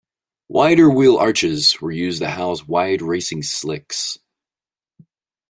Wider 0.49 0.89
wheel 0.89 1.17
arches 1.17 1.79
were 1.79 1.91
used 1.91 2.21
to 2.23 2.29
house 2.31 2.67
wide 2.67 3.03
racing 3.03 3.43
slicks. 3.43 4.17